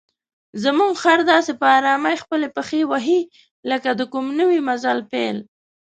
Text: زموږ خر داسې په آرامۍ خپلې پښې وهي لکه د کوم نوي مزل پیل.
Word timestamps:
زموږ 0.63 0.93
خر 1.01 1.19
داسې 1.31 1.51
په 1.59 1.65
آرامۍ 1.77 2.15
خپلې 2.23 2.47
پښې 2.55 2.81
وهي 2.91 3.19
لکه 3.69 3.89
د 3.99 4.01
کوم 4.13 4.25
نوي 4.39 4.59
مزل 4.67 4.99
پیل. 5.11 5.37